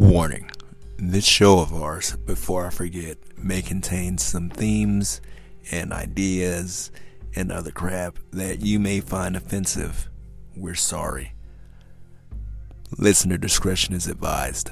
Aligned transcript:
Warning 0.00 0.50
this 0.96 1.26
show 1.26 1.58
of 1.58 1.74
ours, 1.74 2.16
before 2.16 2.66
I 2.66 2.70
forget, 2.70 3.18
may 3.36 3.60
contain 3.60 4.16
some 4.16 4.48
themes 4.48 5.20
and 5.70 5.92
ideas 5.92 6.90
and 7.36 7.52
other 7.52 7.70
crap 7.70 8.18
that 8.32 8.62
you 8.62 8.80
may 8.80 9.00
find 9.00 9.36
offensive. 9.36 10.08
We're 10.56 10.74
sorry. 10.74 11.34
Listener 12.96 13.36
discretion 13.36 13.92
is 13.92 14.06
advised. 14.06 14.70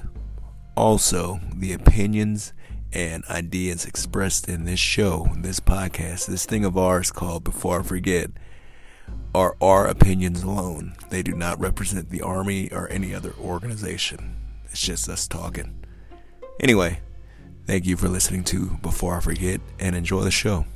Also, 0.79 1.41
the 1.55 1.75
opinions 1.75 2.55
and 2.95 3.23
ideas 3.27 3.85
expressed 3.85 4.49
in 4.49 4.65
this 4.65 4.81
show, 4.81 5.29
this 5.37 5.61
podcast, 5.61 6.25
this 6.25 6.47
thing 6.47 6.65
of 6.65 6.79
ours 6.79 7.11
called 7.11 7.45
Before 7.45 7.81
I 7.81 7.83
Forget, 7.83 8.31
are 9.35 9.59
our 9.61 9.87
opinions 9.87 10.43
alone. 10.43 10.97
They 11.11 11.23
do 11.23 11.33
not 11.33 11.61
represent 11.61 12.09
the 12.09 12.23
Army 12.23 12.73
or 12.73 12.89
any 12.89 13.15
other 13.15 13.35
organization. 13.39 14.48
It's 14.71 14.81
just 14.81 15.09
us 15.09 15.27
talking. 15.27 15.85
Anyway, 16.61 17.01
thank 17.67 17.87
you 17.87 17.97
for 17.97 18.09
listening 18.09 18.45
to 18.45 18.79
Before 18.83 19.17
I 19.17 19.21
Forget 19.21 19.61
and 19.79 19.97
enjoy 19.97 20.23
the 20.23 20.31
show. 20.31 20.67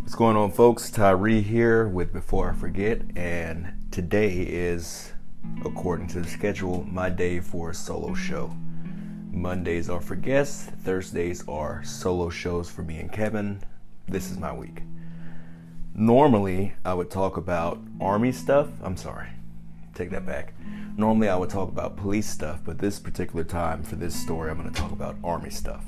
What's 0.00 0.18
going 0.18 0.36
on, 0.36 0.52
folks? 0.52 0.90
Tyree 0.90 1.40
here 1.40 1.88
with 1.88 2.12
Before 2.12 2.50
I 2.50 2.52
Forget, 2.54 3.00
and 3.16 3.72
today 3.90 4.40
is, 4.40 5.12
according 5.64 6.08
to 6.08 6.20
the 6.20 6.28
schedule, 6.28 6.84
my 6.84 7.08
day 7.08 7.40
for 7.40 7.70
a 7.70 7.74
solo 7.74 8.12
show. 8.12 8.54
Mondays 9.32 9.88
are 9.88 10.00
for 10.00 10.14
guests, 10.14 10.64
Thursdays 10.84 11.42
are 11.48 11.82
solo 11.84 12.28
shows 12.28 12.68
for 12.68 12.82
me 12.82 12.98
and 12.98 13.10
Kevin. 13.10 13.62
This 14.06 14.30
is 14.30 14.36
my 14.36 14.52
week. 14.52 14.82
Normally, 15.94 16.74
I 16.84 16.92
would 16.92 17.10
talk 17.10 17.38
about 17.38 17.80
army 17.98 18.32
stuff. 18.32 18.68
I'm 18.82 18.96
sorry, 18.96 19.28
take 19.94 20.10
that 20.10 20.26
back. 20.26 20.52
Normally, 20.98 21.30
I 21.30 21.36
would 21.36 21.48
talk 21.48 21.70
about 21.70 21.96
police 21.96 22.28
stuff, 22.28 22.60
but 22.62 22.78
this 22.78 22.98
particular 22.98 23.42
time 23.42 23.82
for 23.82 23.96
this 23.96 24.14
story, 24.14 24.50
I'm 24.50 24.58
going 24.58 24.70
to 24.70 24.80
talk 24.80 24.92
about 24.92 25.16
army 25.24 25.50
stuff. 25.50 25.84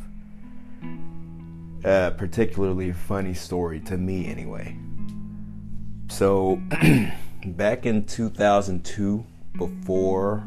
A 1.84 2.14
particularly 2.16 2.92
funny 2.92 3.34
story 3.34 3.78
to 3.80 3.98
me, 3.98 4.26
anyway. 4.26 4.74
So, 6.08 6.62
back 7.44 7.84
in 7.84 8.06
2002, 8.06 9.24
before 9.58 10.44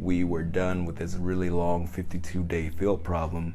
we 0.00 0.24
were 0.24 0.42
done 0.42 0.86
with 0.86 0.96
this 0.96 1.14
really 1.14 1.50
long 1.50 1.86
52 1.86 2.42
day 2.44 2.70
field 2.70 3.04
problem. 3.04 3.54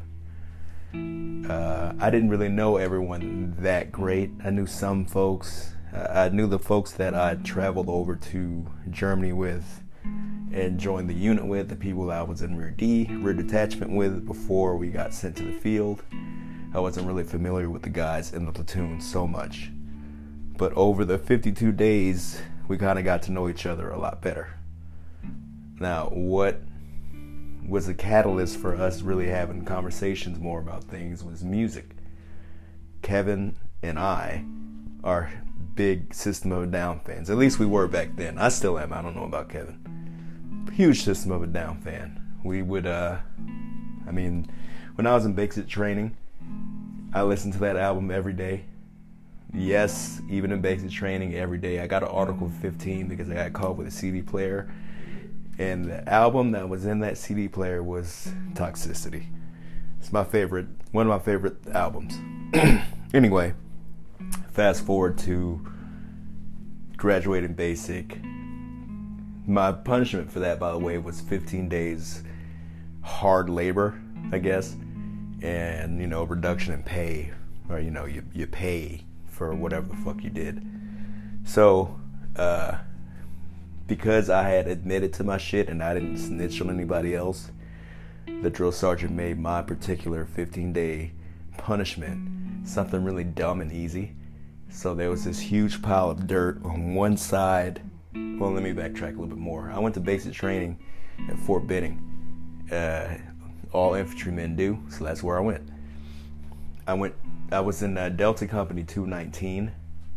Uh, 1.49 1.93
I 1.99 2.09
didn't 2.09 2.29
really 2.29 2.49
know 2.49 2.77
everyone 2.77 3.55
that 3.59 3.91
great. 3.91 4.31
I 4.43 4.51
knew 4.51 4.67
some 4.67 5.05
folks. 5.05 5.73
Uh, 5.93 6.07
I 6.09 6.29
knew 6.29 6.47
the 6.47 6.59
folks 6.59 6.91
that 6.93 7.15
I 7.15 7.35
traveled 7.35 7.89
over 7.89 8.15
to 8.15 8.65
Germany 8.91 9.33
with 9.33 9.83
and 10.53 10.79
joined 10.79 11.09
the 11.09 11.15
unit 11.15 11.45
with, 11.45 11.67
the 11.67 11.75
people 11.75 12.11
I 12.11 12.21
was 12.21 12.43
in 12.43 12.55
rear 12.55 12.69
D, 12.69 13.09
rear 13.09 13.33
detachment 13.33 13.91
with 13.91 14.25
before 14.25 14.77
we 14.77 14.89
got 14.89 15.13
sent 15.13 15.35
to 15.37 15.43
the 15.43 15.59
field. 15.59 16.03
I 16.73 16.79
wasn't 16.79 17.07
really 17.07 17.23
familiar 17.23 17.69
with 17.69 17.81
the 17.81 17.89
guys 17.89 18.33
in 18.33 18.45
the 18.45 18.51
platoon 18.51 19.01
so 19.01 19.25
much. 19.25 19.71
But 20.57 20.73
over 20.73 21.05
the 21.05 21.17
52 21.17 21.71
days, 21.71 22.39
we 22.67 22.77
kind 22.77 22.99
of 22.99 23.03
got 23.03 23.23
to 23.23 23.31
know 23.31 23.49
each 23.49 23.65
other 23.65 23.89
a 23.89 23.97
lot 23.97 24.21
better. 24.21 24.55
Now, 25.79 26.07
what 26.09 26.61
was 27.67 27.87
a 27.87 27.93
catalyst 27.93 28.57
for 28.57 28.75
us 28.75 29.01
really 29.01 29.27
having 29.27 29.65
conversations 29.65 30.39
more 30.39 30.59
about 30.59 30.83
things 30.83 31.23
was 31.23 31.43
music. 31.43 31.95
Kevin 33.01 33.55
and 33.81 33.99
I 33.99 34.45
are 35.03 35.31
big 35.75 36.13
System 36.13 36.51
of 36.51 36.63
a 36.63 36.67
Down 36.67 36.99
fans. 37.01 37.29
At 37.29 37.37
least 37.37 37.59
we 37.59 37.65
were 37.65 37.87
back 37.87 38.15
then. 38.15 38.37
I 38.37 38.49
still 38.49 38.79
am. 38.79 38.93
I 38.93 39.01
don't 39.01 39.15
know 39.15 39.25
about 39.25 39.49
Kevin. 39.49 40.69
Huge 40.73 41.03
System 41.03 41.31
of 41.31 41.43
a 41.43 41.47
Down 41.47 41.81
fan. 41.81 42.21
We 42.43 42.61
would, 42.61 42.85
uh, 42.85 43.17
I 44.07 44.11
mean, 44.11 44.49
when 44.95 45.07
I 45.07 45.13
was 45.13 45.25
in 45.25 45.33
basic 45.33 45.67
training, 45.67 46.15
I 47.13 47.23
listened 47.23 47.53
to 47.53 47.59
that 47.59 47.75
album 47.75 48.11
every 48.11 48.33
day. 48.33 48.65
Yes, 49.53 50.21
even 50.29 50.51
in 50.51 50.61
basic 50.61 50.91
training, 50.91 51.35
every 51.35 51.57
day. 51.57 51.79
I 51.79 51.87
got 51.87 52.03
an 52.03 52.09
Article 52.09 52.49
15 52.61 53.07
because 53.07 53.29
I 53.29 53.35
got 53.35 53.53
caught 53.53 53.77
with 53.77 53.87
a 53.87 53.91
CD 53.91 54.21
player 54.21 54.69
and 55.57 55.85
the 55.85 56.07
album 56.09 56.51
that 56.51 56.67
was 56.67 56.85
in 56.85 56.99
that 56.99 57.17
CD 57.17 57.47
player 57.47 57.81
was 57.81 58.31
Toxicity. 58.53 59.27
It's 59.99 60.11
my 60.11 60.23
favorite, 60.23 60.67
one 60.91 61.07
of 61.07 61.09
my 61.09 61.19
favorite 61.19 61.55
albums. 61.73 62.17
anyway, 63.13 63.53
fast 64.51 64.85
forward 64.85 65.17
to 65.19 65.65
graduating 66.97 67.53
basic. 67.53 68.19
My 69.47 69.71
punishment 69.71 70.31
for 70.31 70.39
that, 70.39 70.59
by 70.59 70.71
the 70.71 70.79
way, 70.79 70.97
was 70.97 71.21
15 71.21 71.69
days 71.69 72.23
hard 73.01 73.49
labor, 73.49 73.99
I 74.31 74.39
guess, 74.39 74.75
and 75.41 75.99
you 75.99 76.07
know 76.07 76.23
reduction 76.23 76.73
in 76.73 76.83
pay, 76.83 77.31
or 77.69 77.79
you 77.79 77.91
know 77.91 78.05
you 78.05 78.23
you 78.33 78.47
pay 78.47 79.03
for 79.27 79.53
whatever 79.53 79.87
the 79.87 79.95
fuck 79.97 80.23
you 80.23 80.29
did. 80.29 80.65
So. 81.45 81.99
Uh, 82.35 82.79
because 83.87 84.29
I 84.29 84.49
had 84.49 84.67
admitted 84.67 85.13
to 85.13 85.23
my 85.23 85.37
shit 85.37 85.69
and 85.69 85.83
I 85.83 85.93
didn't 85.93 86.17
snitch 86.17 86.61
on 86.61 86.69
anybody 86.69 87.15
else, 87.15 87.51
the 88.41 88.49
drill 88.49 88.71
sergeant 88.71 89.13
made 89.13 89.39
my 89.39 89.61
particular 89.61 90.25
15 90.25 90.73
day 90.73 91.11
punishment 91.57 92.67
something 92.67 93.03
really 93.03 93.23
dumb 93.23 93.61
and 93.61 93.71
easy. 93.71 94.15
So 94.69 94.95
there 94.95 95.09
was 95.09 95.23
this 95.23 95.39
huge 95.39 95.81
pile 95.81 96.09
of 96.09 96.27
dirt 96.27 96.63
on 96.65 96.95
one 96.95 97.15
side. 97.15 97.81
Well, 98.13 98.51
let 98.51 98.63
me 98.63 98.73
backtrack 98.73 99.09
a 99.09 99.21
little 99.21 99.27
bit 99.27 99.37
more. 99.37 99.71
I 99.71 99.79
went 99.79 99.93
to 99.95 100.01
basic 100.01 100.33
training 100.33 100.79
at 101.29 101.37
Fort 101.39 101.67
Benning. 101.67 102.01
Uh, 102.71 103.17
all 103.71 103.93
infantrymen 103.93 104.55
do, 104.55 104.79
so 104.89 105.03
that's 105.03 105.21
where 105.21 105.37
I 105.37 105.41
went. 105.41 105.69
I 106.87 106.93
went. 106.95 107.13
I 107.51 107.59
was 107.59 107.83
in 107.83 107.97
uh, 107.97 108.09
Delta 108.09 108.47
Company 108.47 108.83
219, 108.83 109.71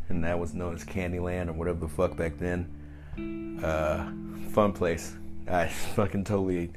and 0.09 0.25
that 0.25 0.39
was 0.39 0.55
known 0.55 0.75
as 0.75 0.85
Candyland 0.85 1.49
or 1.49 1.53
whatever 1.53 1.81
the 1.81 1.89
fuck 1.89 2.17
back 2.17 2.39
then 2.39 2.78
uh, 3.63 4.05
fun 4.53 4.73
place. 4.73 5.15
I 5.49 5.67
fucking 5.97 6.25
totally 6.25 6.73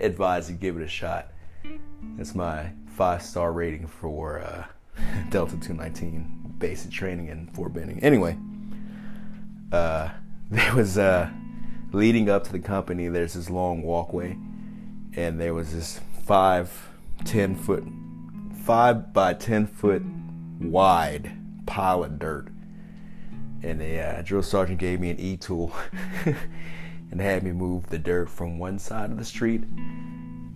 advise 0.00 0.50
you 0.50 0.56
give 0.56 0.76
it 0.76 0.82
a 0.82 0.88
shot. 0.88 1.32
That's 2.16 2.34
my 2.34 2.72
five 2.88 3.22
star 3.22 3.52
rating 3.52 3.86
for 3.86 4.40
uh, 4.40 4.64
Delta 5.30 5.56
219 5.56 6.54
basic 6.58 6.90
training 6.90 7.28
and 7.28 7.52
Fort 7.54 7.72
Benning. 7.72 8.00
Anyway, 8.00 8.38
uh, 9.72 10.10
there 10.50 10.74
was 10.74 10.98
uh, 10.98 11.30
leading 11.92 12.28
up 12.30 12.44
to 12.44 12.52
the 12.52 12.58
company. 12.58 13.08
There's 13.08 13.34
this 13.34 13.50
long 13.50 13.82
walkway, 13.82 14.36
and 15.14 15.40
there 15.40 15.54
was 15.54 15.72
this 15.72 16.00
five, 16.24 16.70
ten 17.24 17.54
foot, 17.54 17.84
five 18.64 19.12
by 19.12 19.34
ten 19.34 19.66
foot 19.66 20.02
wide 20.60 21.32
pile 21.66 22.04
of 22.04 22.18
dirt 22.18 22.48
and 23.62 23.80
the 23.80 24.00
uh, 24.00 24.22
drill 24.22 24.42
sergeant 24.42 24.78
gave 24.78 25.00
me 25.00 25.10
an 25.10 25.18
e-tool 25.18 25.72
and 27.10 27.20
had 27.20 27.42
me 27.42 27.52
move 27.52 27.86
the 27.88 27.98
dirt 27.98 28.28
from 28.28 28.58
one 28.58 28.78
side 28.78 29.10
of 29.10 29.18
the 29.18 29.24
street 29.24 29.62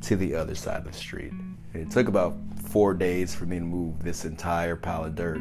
to 0.02 0.16
the 0.16 0.34
other 0.34 0.54
side 0.54 0.78
of 0.78 0.84
the 0.84 0.92
street. 0.92 1.32
It 1.74 1.90
took 1.90 2.08
about 2.08 2.36
four 2.64 2.94
days 2.94 3.34
for 3.34 3.46
me 3.46 3.58
to 3.58 3.64
move 3.64 4.02
this 4.02 4.24
entire 4.24 4.76
pile 4.76 5.04
of 5.04 5.14
dirt, 5.14 5.40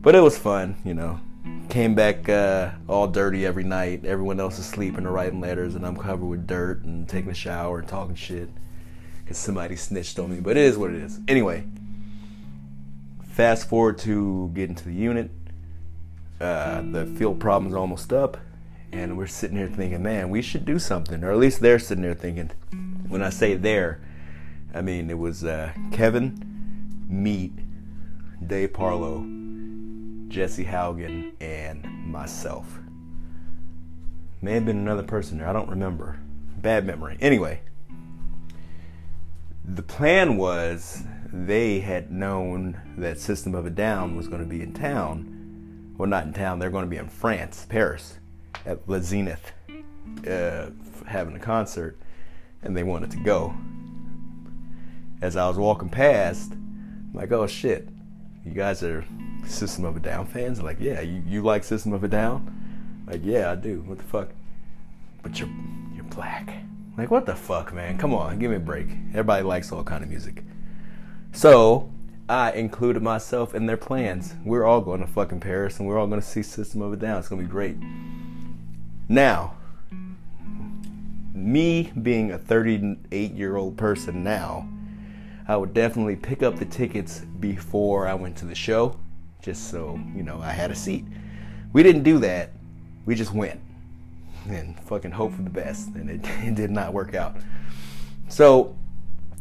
but 0.00 0.14
it 0.14 0.20
was 0.20 0.36
fun, 0.36 0.76
you 0.84 0.94
know. 0.94 1.20
Came 1.68 1.94
back 1.94 2.28
uh, 2.28 2.70
all 2.88 3.06
dirty 3.06 3.46
every 3.46 3.64
night. 3.64 4.04
Everyone 4.04 4.38
else 4.38 4.58
is 4.58 4.66
sleeping 4.66 5.06
or 5.06 5.12
writing 5.12 5.40
letters, 5.40 5.74
and 5.74 5.86
I'm 5.86 5.96
covered 5.96 6.26
with 6.26 6.46
dirt 6.46 6.84
and 6.84 7.08
taking 7.08 7.30
a 7.30 7.34
shower 7.34 7.78
and 7.78 7.88
talking 7.88 8.14
shit 8.14 8.48
because 9.22 9.38
somebody 9.38 9.76
snitched 9.76 10.18
on 10.18 10.30
me. 10.30 10.40
But 10.40 10.56
it 10.56 10.64
is 10.64 10.76
what 10.76 10.90
it 10.90 10.96
is. 10.96 11.20
Anyway, 11.26 11.64
fast 13.32 13.68
forward 13.68 13.98
to 13.98 14.50
getting 14.54 14.74
to 14.76 14.84
the 14.84 14.94
unit 14.94 15.30
uh, 16.40 16.82
the 16.90 17.06
field 17.16 17.40
problem's 17.40 17.74
almost 17.74 18.12
up, 18.12 18.36
and 18.92 19.16
we're 19.16 19.26
sitting 19.26 19.56
here 19.56 19.68
thinking, 19.68 20.02
man, 20.02 20.30
we 20.30 20.42
should 20.42 20.64
do 20.64 20.78
something. 20.78 21.22
Or 21.22 21.30
at 21.30 21.38
least 21.38 21.60
they're 21.60 21.78
sitting 21.78 22.02
there 22.02 22.14
thinking. 22.14 22.50
When 23.08 23.22
I 23.22 23.30
say 23.30 23.54
there, 23.54 24.00
I 24.74 24.82
mean 24.82 25.10
it 25.10 25.18
was 25.18 25.44
uh, 25.44 25.72
Kevin, 25.92 27.06
Meat, 27.08 27.52
Dave 28.44 28.72
Parlow, 28.72 30.28
Jesse 30.28 30.64
Haugen, 30.64 31.32
and 31.40 31.84
myself. 32.10 32.78
May 34.42 34.54
have 34.54 34.66
been 34.66 34.78
another 34.78 35.02
person 35.02 35.38
there. 35.38 35.48
I 35.48 35.52
don't 35.52 35.70
remember. 35.70 36.18
Bad 36.58 36.84
memory. 36.84 37.16
Anyway, 37.20 37.60
the 39.64 39.82
plan 39.82 40.36
was 40.36 41.04
they 41.32 41.80
had 41.80 42.10
known 42.10 42.80
that 42.98 43.18
System 43.18 43.54
of 43.54 43.64
a 43.66 43.70
Down 43.70 44.16
was 44.16 44.28
going 44.28 44.42
to 44.42 44.48
be 44.48 44.60
in 44.60 44.72
town 44.72 45.33
well, 45.96 46.08
not 46.08 46.24
in 46.24 46.32
town. 46.32 46.58
They're 46.58 46.70
going 46.70 46.84
to 46.84 46.90
be 46.90 46.96
in 46.96 47.08
France, 47.08 47.66
Paris, 47.68 48.18
at 48.66 48.88
La 48.88 48.98
Zenith, 49.00 49.52
uh, 50.28 50.70
having 51.06 51.36
a 51.36 51.38
concert, 51.38 51.98
and 52.62 52.76
they 52.76 52.82
wanted 52.82 53.10
to 53.12 53.18
go. 53.18 53.54
as 55.22 55.36
I 55.36 55.48
was 55.48 55.56
walking 55.56 55.88
past, 55.88 56.52
I'm 56.52 57.12
like, 57.14 57.32
oh 57.32 57.46
shit, 57.46 57.88
you 58.44 58.52
guys 58.52 58.82
are 58.82 59.04
System 59.46 59.84
of 59.84 59.96
a 59.96 60.00
Down 60.00 60.26
fans? 60.26 60.62
Like, 60.62 60.78
yeah, 60.80 61.00
you, 61.00 61.22
you 61.26 61.42
like 61.42 61.64
System 61.64 61.92
of 61.92 62.02
a 62.04 62.08
Down? 62.08 63.04
Like, 63.06 63.20
yeah, 63.24 63.52
I 63.52 63.54
do. 63.54 63.82
What 63.86 63.98
the 63.98 64.04
fuck? 64.04 64.28
But 65.22 65.38
you're 65.38 65.48
you're 65.94 66.04
black. 66.04 66.54
Like, 66.96 67.10
what 67.10 67.26
the 67.26 67.34
fuck, 67.34 67.72
man? 67.72 67.98
Come 67.98 68.14
on, 68.14 68.38
give 68.38 68.50
me 68.50 68.56
a 68.56 68.60
break. 68.60 68.88
Everybody 69.10 69.42
likes 69.42 69.72
all 69.72 69.84
kind 69.84 70.02
of 70.02 70.10
music. 70.10 70.42
So 71.32 71.90
I 72.28 72.52
included 72.52 73.02
myself 73.02 73.54
in 73.54 73.66
their 73.66 73.76
plans. 73.76 74.34
We're 74.44 74.64
all 74.64 74.80
going 74.80 75.00
to 75.00 75.06
fucking 75.06 75.40
Paris 75.40 75.78
and 75.78 75.86
we're 75.86 75.98
all 75.98 76.06
going 76.06 76.20
to 76.20 76.26
see 76.26 76.42
System 76.42 76.80
of 76.80 76.92
a 76.92 76.96
Down. 76.96 77.18
It's 77.18 77.28
going 77.28 77.42
to 77.42 77.46
be 77.46 77.50
great. 77.50 77.76
Now, 79.08 79.56
me 81.34 81.92
being 82.00 82.32
a 82.32 82.38
38 82.38 83.32
year 83.32 83.56
old 83.56 83.76
person 83.76 84.24
now, 84.24 84.66
I 85.46 85.56
would 85.58 85.74
definitely 85.74 86.16
pick 86.16 86.42
up 86.42 86.58
the 86.58 86.64
tickets 86.64 87.20
before 87.40 88.08
I 88.08 88.14
went 88.14 88.36
to 88.38 88.46
the 88.46 88.54
show, 88.54 88.96
just 89.42 89.70
so, 89.70 90.00
you 90.16 90.22
know, 90.22 90.40
I 90.40 90.52
had 90.52 90.70
a 90.70 90.74
seat. 90.74 91.04
We 91.74 91.82
didn't 91.82 92.04
do 92.04 92.18
that. 92.20 92.52
We 93.04 93.14
just 93.14 93.34
went 93.34 93.60
and 94.48 94.78
fucking 94.80 95.10
hope 95.10 95.34
for 95.34 95.42
the 95.42 95.50
best. 95.50 95.88
And 95.88 96.08
it, 96.08 96.20
it 96.42 96.54
did 96.54 96.70
not 96.70 96.94
work 96.94 97.14
out. 97.14 97.36
So 98.28 98.74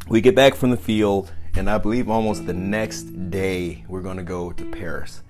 we 0.10 0.20
get 0.20 0.36
back 0.36 0.56
from 0.56 0.72
the 0.72 0.78
field, 0.78 1.32
and 1.56 1.70
I 1.70 1.78
believe 1.78 2.10
almost 2.10 2.46
the 2.46 2.54
next 2.54 3.04
day 3.30 3.84
we're 3.88 4.02
going 4.02 4.18
to 4.18 4.24
go 4.24 4.52
to 4.52 4.66
Paris. 4.72 5.22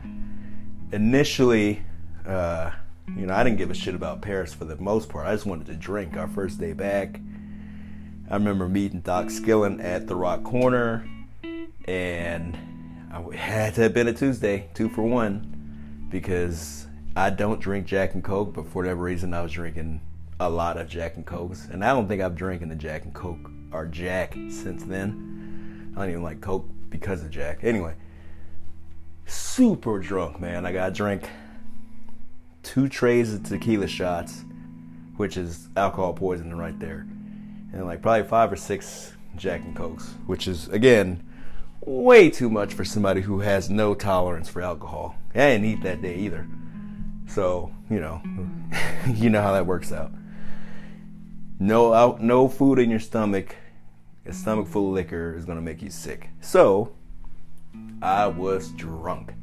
Initially, 0.91 1.83
uh, 2.25 2.71
you 3.17 3.25
know, 3.25 3.33
I 3.33 3.43
didn't 3.43 3.57
give 3.57 3.71
a 3.71 3.75
shit 3.75 3.95
about 3.95 4.21
Paris 4.21 4.53
for 4.53 4.65
the 4.65 4.77
most 4.77 5.09
part. 5.09 5.27
I 5.27 5.33
just 5.33 5.45
wanted 5.45 5.67
to 5.67 5.73
drink 5.73 6.15
our 6.15 6.27
first 6.27 6.59
day 6.59 6.73
back. 6.73 7.19
I 8.29 8.35
remember 8.35 8.69
meeting 8.69 9.01
Doc 9.01 9.25
Skillen 9.25 9.83
at 9.83 10.07
the 10.07 10.15
Rock 10.15 10.43
Corner, 10.43 11.05
and 11.85 12.57
I 13.11 13.35
had 13.35 13.75
to 13.75 13.81
have 13.81 13.93
been 13.93 14.07
a 14.07 14.13
Tuesday, 14.13 14.69
two 14.73 14.87
for 14.89 15.01
one, 15.01 16.07
because 16.09 16.87
I 17.15 17.31
don't 17.31 17.59
drink 17.59 17.85
Jack 17.85 18.13
and 18.13 18.23
Coke, 18.23 18.53
but 18.53 18.65
for 18.67 18.83
whatever 18.83 19.03
reason, 19.03 19.33
I 19.33 19.41
was 19.41 19.51
drinking 19.51 19.99
a 20.39 20.49
lot 20.49 20.77
of 20.77 20.87
Jack 20.87 21.17
and 21.17 21.25
Cokes, 21.25 21.67
and 21.69 21.83
I 21.83 21.93
don't 21.93 22.07
think 22.07 22.21
I've 22.21 22.35
drinking 22.35 22.69
the 22.69 22.75
Jack 22.75 23.03
and 23.03 23.13
Coke 23.13 23.51
or 23.73 23.85
Jack 23.85 24.33
since 24.49 24.83
then. 24.83 25.32
I 25.95 26.01
don't 26.01 26.09
even 26.09 26.23
like 26.23 26.41
Coke 26.41 26.67
because 26.89 27.21
of 27.21 27.29
Jack. 27.29 27.59
Anyway, 27.63 27.95
super 29.25 29.99
drunk, 29.99 30.39
man. 30.39 30.65
I 30.65 30.71
got 30.71 30.93
drink 30.93 31.29
two 32.63 32.87
trays 32.87 33.33
of 33.33 33.43
tequila 33.43 33.87
shots, 33.87 34.43
which 35.17 35.37
is 35.37 35.67
alcohol 35.77 36.13
poisoning 36.13 36.57
right 36.57 36.79
there, 36.79 37.05
and 37.73 37.85
like 37.85 38.01
probably 38.01 38.27
five 38.27 38.51
or 38.51 38.55
six 38.55 39.13
Jack 39.35 39.61
and 39.61 39.75
Cokes, 39.75 40.13
which 40.25 40.47
is 40.47 40.67
again 40.69 41.27
way 41.85 42.29
too 42.29 42.49
much 42.49 42.73
for 42.73 42.85
somebody 42.85 43.21
who 43.21 43.41
has 43.41 43.69
no 43.69 43.93
tolerance 43.93 44.47
for 44.49 44.61
alcohol. 44.61 45.15
I 45.35 45.37
didn't 45.37 45.65
eat 45.65 45.83
that 45.83 46.01
day 46.01 46.15
either, 46.15 46.47
so 47.27 47.71
you 47.89 47.99
know, 47.99 48.21
you 49.07 49.29
know 49.29 49.41
how 49.41 49.53
that 49.53 49.65
works 49.65 49.91
out. 49.91 50.11
No 51.59 51.93
out, 51.93 52.21
no 52.21 52.47
food 52.47 52.79
in 52.79 52.89
your 52.89 52.99
stomach. 52.99 53.55
A 54.25 54.31
stomach 54.31 54.67
full 54.67 54.87
of 54.87 54.93
liquor 54.93 55.35
is 55.35 55.45
gonna 55.45 55.61
make 55.61 55.81
you 55.81 55.89
sick. 55.89 56.29
So 56.39 56.93
I 58.01 58.27
was 58.27 58.69
drunk. 58.69 59.33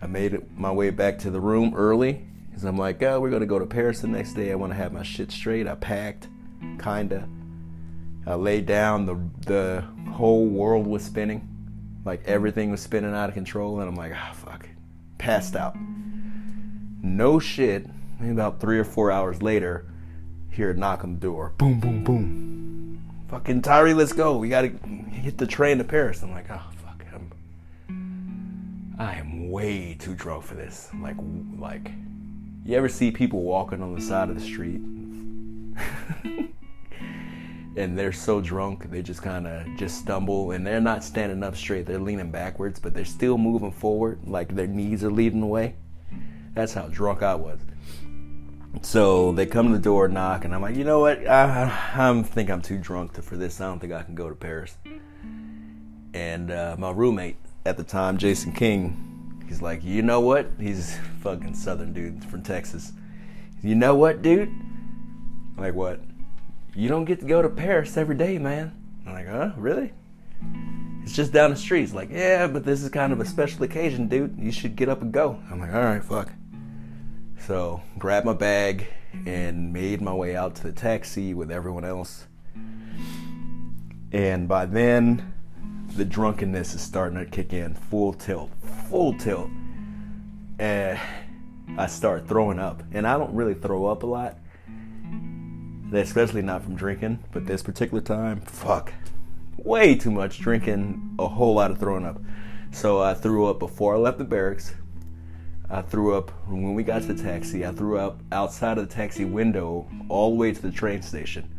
I 0.00 0.06
made 0.06 0.56
my 0.56 0.70
way 0.70 0.90
back 0.90 1.18
to 1.20 1.30
the 1.30 1.40
room 1.40 1.74
early 1.74 2.24
because 2.48 2.64
I'm 2.64 2.78
like, 2.78 3.02
oh, 3.02 3.20
we're 3.20 3.30
gonna 3.30 3.46
go 3.46 3.58
to 3.58 3.66
Paris 3.66 4.00
the 4.00 4.08
next 4.08 4.34
day. 4.34 4.52
I 4.52 4.54
want 4.54 4.72
to 4.72 4.76
have 4.76 4.92
my 4.92 5.02
shit 5.02 5.32
straight. 5.32 5.66
I 5.66 5.74
packed, 5.74 6.28
kinda. 6.82 7.28
I 8.26 8.34
laid 8.34 8.66
down. 8.66 9.06
The 9.06 9.18
the 9.46 9.84
whole 10.12 10.46
world 10.46 10.86
was 10.86 11.04
spinning, 11.04 11.48
like 12.04 12.22
everything 12.26 12.70
was 12.70 12.80
spinning 12.80 13.14
out 13.14 13.28
of 13.28 13.34
control, 13.34 13.80
and 13.80 13.88
I'm 13.88 13.96
like, 13.96 14.12
ah, 14.14 14.30
oh, 14.30 14.34
fuck, 14.34 14.68
passed 15.18 15.56
out. 15.56 15.76
No 17.02 17.38
shit. 17.38 17.86
Maybe 18.20 18.32
about 18.32 18.60
three 18.60 18.78
or 18.78 18.84
four 18.84 19.10
hours 19.10 19.42
later, 19.42 19.86
hear 20.50 20.70
a 20.70 20.74
knock 20.74 21.04
on 21.04 21.14
the 21.14 21.20
door. 21.20 21.54
Boom, 21.56 21.78
boom, 21.80 22.04
boom. 22.04 22.47
Fucking 23.28 23.60
Tyree, 23.60 23.92
let's 23.92 24.14
go. 24.14 24.38
We 24.38 24.48
gotta 24.48 24.68
hit 24.68 25.36
the 25.36 25.46
train 25.46 25.76
to 25.78 25.84
Paris. 25.84 26.22
I'm 26.22 26.30
like, 26.30 26.46
oh 26.50 26.62
fuck, 26.82 27.04
I 27.12 27.14
am 27.14 27.30
I 28.98 29.14
am 29.16 29.50
way 29.50 29.94
too 29.98 30.14
drunk 30.14 30.44
for 30.44 30.54
this. 30.54 30.88
Like, 30.98 31.16
like, 31.58 31.90
you 32.64 32.74
ever 32.74 32.88
see 32.88 33.10
people 33.10 33.42
walking 33.42 33.82
on 33.82 33.94
the 33.94 34.00
side 34.00 34.30
of 34.30 34.34
the 34.34 34.40
street, 34.40 34.80
and 37.76 37.98
they're 37.98 38.12
so 38.12 38.40
drunk 38.40 38.90
they 38.90 39.02
just 39.02 39.20
kind 39.20 39.46
of 39.46 39.66
just 39.76 39.98
stumble, 39.98 40.52
and 40.52 40.66
they're 40.66 40.80
not 40.80 41.04
standing 41.04 41.42
up 41.42 41.54
straight. 41.54 41.84
They're 41.84 41.98
leaning 41.98 42.30
backwards, 42.30 42.80
but 42.80 42.94
they're 42.94 43.04
still 43.04 43.36
moving 43.36 43.72
forward, 43.72 44.20
like 44.26 44.54
their 44.54 44.66
knees 44.66 45.04
are 45.04 45.12
leading 45.12 45.40
the 45.40 45.46
way. 45.46 45.74
That's 46.54 46.72
how 46.72 46.88
drunk 46.88 47.22
I 47.22 47.34
was. 47.34 47.60
So 48.82 49.32
they 49.32 49.46
come 49.46 49.66
to 49.68 49.72
the 49.72 49.82
door, 49.82 50.08
knock, 50.08 50.44
and 50.44 50.54
I'm 50.54 50.62
like, 50.62 50.76
you 50.76 50.84
know 50.84 51.00
what? 51.00 51.26
I, 51.26 51.70
I 51.94 52.22
think 52.22 52.50
I'm 52.50 52.62
too 52.62 52.78
drunk 52.78 53.14
to, 53.14 53.22
for 53.22 53.36
this. 53.36 53.60
I 53.60 53.66
don't 53.66 53.78
think 53.78 53.92
I 53.92 54.02
can 54.02 54.14
go 54.14 54.28
to 54.28 54.34
Paris. 54.34 54.76
And 56.14 56.50
uh, 56.50 56.76
my 56.78 56.90
roommate 56.90 57.36
at 57.66 57.76
the 57.76 57.84
time, 57.84 58.18
Jason 58.18 58.52
King, 58.52 59.44
he's 59.46 59.60
like, 59.60 59.84
you 59.84 60.02
know 60.02 60.20
what? 60.20 60.48
He's 60.58 60.96
a 60.96 61.00
fucking 61.20 61.54
southern 61.54 61.92
dude 61.92 62.24
from 62.24 62.42
Texas. 62.42 62.92
You 63.62 63.74
know 63.74 63.94
what, 63.94 64.22
dude? 64.22 64.48
I'm 64.48 65.56
like 65.58 65.74
what? 65.74 66.00
You 66.74 66.88
don't 66.88 67.04
get 67.04 67.20
to 67.20 67.26
go 67.26 67.42
to 67.42 67.48
Paris 67.48 67.96
every 67.96 68.16
day, 68.16 68.38
man. 68.38 68.72
I'm 69.06 69.12
like, 69.12 69.26
huh? 69.26 69.52
Really? 69.56 69.92
It's 71.02 71.16
just 71.16 71.32
down 71.32 71.50
the 71.50 71.56
street. 71.56 71.80
He's 71.80 71.94
like, 71.94 72.10
yeah, 72.10 72.46
but 72.46 72.64
this 72.64 72.82
is 72.82 72.90
kind 72.90 73.12
of 73.12 73.20
a 73.20 73.24
special 73.24 73.64
occasion, 73.64 74.08
dude. 74.08 74.38
You 74.38 74.52
should 74.52 74.76
get 74.76 74.88
up 74.88 75.02
and 75.02 75.12
go. 75.12 75.40
I'm 75.50 75.58
like, 75.58 75.74
all 75.74 75.82
right, 75.82 76.04
fuck. 76.04 76.32
So 77.46 77.80
grabbed 77.98 78.26
my 78.26 78.34
bag 78.34 78.86
and 79.26 79.72
made 79.72 80.00
my 80.00 80.12
way 80.12 80.36
out 80.36 80.54
to 80.56 80.62
the 80.64 80.72
taxi 80.72 81.34
with 81.34 81.50
everyone 81.50 81.84
else. 81.84 82.26
And 84.12 84.48
by 84.48 84.66
then, 84.66 85.34
the 85.96 86.04
drunkenness 86.04 86.74
is 86.74 86.80
starting 86.80 87.18
to 87.18 87.24
kick 87.24 87.52
in 87.52 87.74
full 87.74 88.12
tilt, 88.12 88.50
full 88.88 89.16
tilt. 89.18 89.50
And 90.58 90.98
I 91.76 91.86
start 91.86 92.28
throwing 92.28 92.58
up. 92.58 92.82
And 92.92 93.06
I 93.06 93.18
don't 93.18 93.34
really 93.34 93.54
throw 93.54 93.86
up 93.86 94.02
a 94.02 94.06
lot, 94.06 94.38
especially 95.92 96.42
not 96.42 96.62
from 96.62 96.74
drinking. 96.76 97.24
But 97.32 97.46
this 97.46 97.62
particular 97.62 98.02
time, 98.02 98.40
fuck, 98.40 98.92
way 99.56 99.94
too 99.94 100.10
much 100.10 100.38
drinking, 100.38 101.16
a 101.18 101.28
whole 101.28 101.54
lot 101.54 101.70
of 101.70 101.78
throwing 101.78 102.06
up. 102.06 102.20
So 102.70 103.00
I 103.00 103.14
threw 103.14 103.46
up 103.46 103.58
before 103.58 103.94
I 103.94 103.98
left 103.98 104.18
the 104.18 104.24
barracks. 104.24 104.74
I 105.70 105.82
threw 105.82 106.14
up 106.14 106.30
when 106.46 106.74
we 106.74 106.82
got 106.82 107.02
to 107.02 107.12
the 107.12 107.22
taxi. 107.22 107.66
I 107.66 107.72
threw 107.72 107.98
up 107.98 108.20
outside 108.32 108.78
of 108.78 108.88
the 108.88 108.94
taxi 108.94 109.24
window 109.24 109.86
all 110.08 110.30
the 110.30 110.36
way 110.36 110.52
to 110.52 110.62
the 110.62 110.70
train 110.70 111.02
station. 111.02 111.54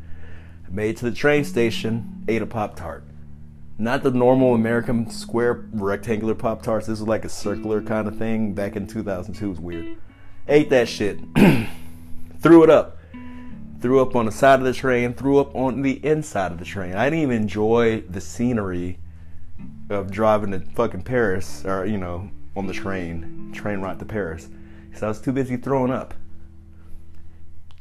I 0.67 0.71
made 0.71 0.97
to 0.97 1.05
the 1.05 1.15
train 1.15 1.43
station, 1.43 2.23
ate 2.27 2.41
a 2.41 2.45
Pop 2.45 2.75
Tart 2.75 3.03
not 3.79 4.03
the 4.03 4.11
normal 4.11 4.53
American 4.53 5.09
square 5.09 5.65
rectangular 5.71 6.35
Pop 6.35 6.61
Tarts. 6.61 6.85
This 6.85 6.99
was 6.99 7.07
like 7.07 7.23
a 7.23 7.29
circular 7.29 7.81
kind 7.81 8.07
of 8.09 8.17
thing 8.17 8.53
back 8.53 8.75
in 8.75 8.85
2002. 8.85 9.45
It 9.45 9.49
was 9.49 9.59
weird. 9.59 9.97
Ate 10.49 10.69
that 10.69 10.89
shit. 10.89 11.17
threw 12.41 12.63
it 12.63 12.69
up. 12.69 12.97
Threw 13.79 14.01
up 14.01 14.17
on 14.17 14.25
the 14.25 14.33
side 14.33 14.59
of 14.59 14.65
the 14.65 14.73
train. 14.73 15.13
Threw 15.13 15.39
up 15.39 15.55
on 15.55 15.81
the 15.81 16.05
inside 16.05 16.51
of 16.51 16.59
the 16.59 16.65
train. 16.65 16.95
I 16.95 17.05
didn't 17.05 17.23
even 17.23 17.41
enjoy 17.41 18.01
the 18.01 18.19
scenery 18.19 18.99
of 19.89 20.11
driving 20.11 20.51
to 20.51 20.59
fucking 20.59 21.03
Paris 21.03 21.63
or, 21.63 21.85
you 21.85 21.97
know, 21.97 22.29
on 22.59 22.67
the 22.67 22.73
train, 22.73 23.51
train 23.53 23.79
ride 23.79 23.97
to 23.99 24.05
Paris. 24.05 24.47
Because 24.87 25.01
I 25.01 25.07
was 25.07 25.21
too 25.21 25.31
busy 25.31 25.57
throwing 25.57 25.91
up. 25.91 26.13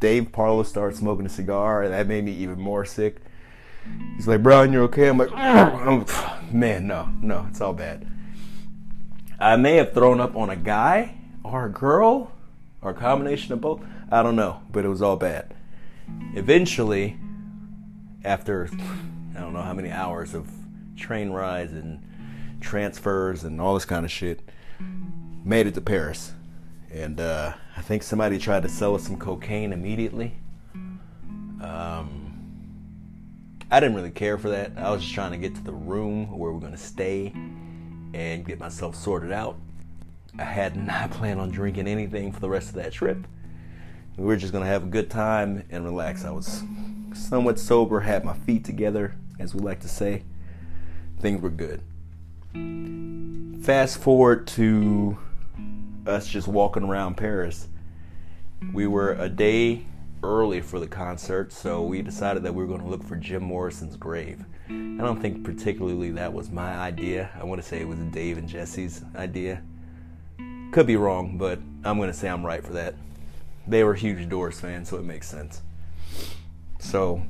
Dave 0.01 0.31
Parlow 0.31 0.65
started 0.65 0.97
smoking 0.97 1.27
a 1.27 1.29
cigar, 1.29 1.83
and 1.83 1.93
that 1.93 2.07
made 2.07 2.25
me 2.25 2.33
even 2.33 2.61
more 2.61 2.85
sick. 2.85 3.21
He's 4.15 4.29
like, 4.29 4.43
Brian, 4.43 4.73
you're 4.73 4.85
okay? 4.85 5.09
I'm 5.09 5.19
like, 5.19 5.33
ah, 5.33 6.41
man, 6.53 6.87
no, 6.87 7.09
no, 7.21 7.47
it's 7.51 7.61
all 7.61 7.73
bad. 7.73 8.07
I 9.41 9.57
may 9.57 9.77
have 9.77 9.93
thrown 9.93 10.21
up 10.21 10.37
on 10.37 10.51
a 10.51 10.57
guy 10.57 11.17
or 11.43 11.67
a 11.67 11.71
girl 11.71 12.33
or 12.81 12.93
a 12.93 12.95
combination 12.95 13.53
of 13.53 13.61
both. 13.61 13.83
I 14.11 14.23
don't 14.23 14.37
know, 14.37 14.63
but 14.71 14.85
it 14.85 14.89
was 14.89 15.03
all 15.03 15.17
bad. 15.17 15.55
Eventually, 16.35 17.19
after 18.25 18.69
I 19.37 19.41
don't 19.41 19.53
know 19.53 19.63
how 19.63 19.75
many 19.75 19.91
hours 19.91 20.35
of 20.35 20.49
train 20.97 21.31
rides 21.31 21.73
and 21.73 22.05
transfers 22.61 23.43
and 23.45 23.61
all 23.61 23.75
this 23.75 23.85
kind 23.85 24.05
of 24.05 24.11
shit, 24.11 24.49
made 25.49 25.67
it 25.67 25.75
to 25.75 25.81
Paris. 25.81 26.33
And 26.93 27.19
uh, 27.21 27.55
I 27.77 27.81
think 27.81 28.03
somebody 28.03 28.39
tried 28.39 28.63
to 28.65 28.69
sell 28.69 28.95
us 28.95 29.05
some 29.05 29.17
cocaine 29.17 29.73
immediately. 29.73 30.35
Um, 31.63 32.29
I 33.71 33.81
didn't 33.81 33.97
really 33.97 34.11
care 34.11 34.37
for 34.37 34.51
that. 34.51 34.73
I 34.77 34.91
was 34.91 35.03
just 35.03 35.15
trying 35.15 35.33
to 35.33 35.39
get 35.39 35.55
to 35.55 35.63
the 35.63 35.73
room 35.73 36.39
where 36.39 36.53
we're 36.53 36.61
going 36.61 36.73
to 36.73 36.79
stay 36.79 37.33
and 38.13 38.45
get 38.45 38.59
myself 38.59 38.95
sorted 38.95 39.33
out. 39.33 39.59
I 40.39 40.45
had 40.45 40.77
not 40.87 41.11
planned 41.13 41.41
on 41.41 41.51
drinking 41.51 41.89
anything 41.89 42.31
for 42.31 42.41
the 42.41 42.49
rest 42.49 42.69
of 42.69 42.75
that 42.75 42.93
trip. 42.93 43.27
We 44.19 44.25
were 44.25 44.37
just 44.37 44.53
going 44.53 44.65
to 44.65 44.71
have 44.71 44.83
a 44.85 44.89
good 44.89 45.11
time 45.11 45.65
and 45.71 45.85
relax. 45.85 46.25
I 46.25 46.31
was 46.31 46.63
somewhat 47.15 47.59
sober, 47.59 48.01
had 48.01 48.25
my 48.25 48.35
feet 48.35 48.65
together, 48.65 49.15
as 49.39 49.55
we 49.55 49.61
like 49.61 49.81
to 49.81 49.89
say. 49.89 50.25
things 51.21 51.41
were 51.41 51.51
good. 51.51 51.83
Fast 53.65 53.99
forward 53.99 54.47
to 54.49 55.19
us 56.09 56.27
just 56.27 56.49
walking 56.49 56.85
around 56.85 57.17
Paris. 57.17 57.69
We 58.73 58.87
were 58.87 59.13
a 59.13 59.29
day 59.29 59.85
early 60.23 60.61
for 60.61 60.81
the 60.81 60.87
concert, 60.87 61.53
so 61.53 61.83
we 61.83 62.03
decided 62.03 62.43
that 62.43 62.55
we 62.55 62.65
were 62.65 62.69
going 62.69 62.81
to 62.81 62.89
look 62.89 63.05
for 63.05 63.17
Jim 63.17 63.43
Morrison's 63.43 63.97
grave. 63.97 64.45
I 64.69 64.73
don't 64.73 65.21
think 65.21 65.45
particularly 65.45 66.11
that 66.13 66.33
was 66.33 66.51
my 66.51 66.77
idea. 66.77 67.31
I 67.39 67.45
want 67.45 67.63
to 67.63 67.67
say 67.67 67.81
it 67.81 67.89
was 67.89 67.99
Dave 67.99 68.39
and 68.39 68.49
Jesse's 68.49 69.05
idea. 69.15 69.63
Could 70.73 70.87
be 70.87 70.97
wrong, 70.97 71.39
but 71.39 71.61
I'm 71.85 71.97
going 71.99 72.11
to 72.11 72.17
say 72.17 72.29
I'm 72.29 72.45
right 72.45 72.65
for 72.65 72.73
that. 72.73 72.95
They 73.67 73.85
were 73.85 73.95
huge 73.95 74.29
Doors 74.29 74.59
fans, 74.59 74.89
so 74.89 74.97
it 74.97 75.05
makes 75.05 75.29
sense. 75.29 75.63
So, 76.81 77.23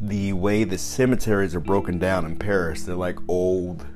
the 0.00 0.32
way 0.32 0.64
the 0.64 0.78
cemeteries 0.78 1.54
are 1.54 1.60
broken 1.60 1.98
down 1.98 2.24
in 2.24 2.36
Paris, 2.36 2.82
they're 2.82 2.96
like 2.96 3.18
old, 3.28 3.86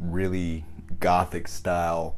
really 0.00 0.64
gothic 1.00 1.46
style, 1.46 2.16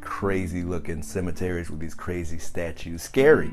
crazy 0.00 0.62
looking 0.62 1.02
cemeteries 1.02 1.70
with 1.70 1.80
these 1.80 1.94
crazy 1.94 2.38
statues. 2.38 3.02
Scary 3.02 3.52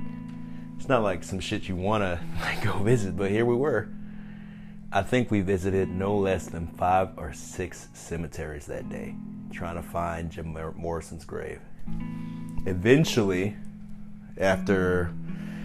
it's 0.82 0.90
not 0.90 1.04
like 1.04 1.24
some 1.24 1.40
shit 1.40 1.70
you 1.70 1.76
want 1.76 2.02
to 2.02 2.20
like, 2.42 2.64
go 2.64 2.80
visit, 2.80 3.16
but 3.16 3.30
here 3.30 3.46
we 3.46 3.56
were. 3.56 3.88
I 4.92 5.04
think 5.04 5.30
we 5.30 5.42
visited 5.42 5.90
no 5.90 6.18
less 6.18 6.48
than 6.48 6.66
five 6.66 7.10
or 7.18 7.34
six 7.34 7.88
cemeteries 7.94 8.66
that 8.66 8.90
day, 8.90 9.14
trying 9.52 9.76
to 9.76 9.84
find 9.84 10.32
Jim 10.32 10.58
Morrison's 10.76 11.24
grave. 11.24 11.62
Eventually, 12.66 13.56
after 14.40 15.14